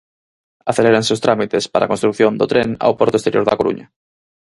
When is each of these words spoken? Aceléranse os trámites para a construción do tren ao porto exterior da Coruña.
Aceléranse 0.71 1.11
os 1.15 1.23
trámites 1.25 1.63
para 1.71 1.83
a 1.85 1.91
construción 1.93 2.31
do 2.39 2.49
tren 2.51 2.67
ao 2.85 2.97
porto 2.99 3.17
exterior 3.19 3.43
da 3.45 3.57
Coruña. 3.59 3.87